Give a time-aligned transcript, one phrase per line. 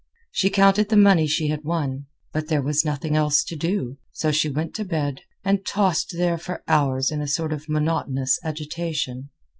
[0.31, 2.07] She counted the money she had won.
[2.33, 6.39] But there was nothing else to do, so she went to bed, and tossed there
[6.39, 9.29] for hours in a sort of monotonous agitation.